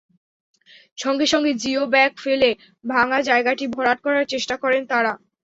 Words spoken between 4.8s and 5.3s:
তাঁরা।